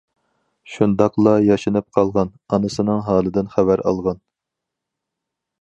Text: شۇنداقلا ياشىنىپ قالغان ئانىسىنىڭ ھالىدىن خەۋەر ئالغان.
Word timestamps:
شۇنداقلا 0.75 1.33
ياشىنىپ 1.49 1.87
قالغان 1.99 2.31
ئانىسىنىڭ 2.57 3.05
ھالىدىن 3.11 3.55
خەۋەر 3.57 3.85
ئالغان. 3.91 4.23